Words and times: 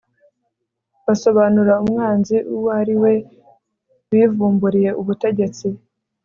basobanura 1.05 1.73
umwanzi 1.83 2.37
uwo 2.53 2.69
ari 2.79 2.95
we. 3.01 3.13
bivumburiye 4.09 4.89
ubutegetsi 5.01 5.67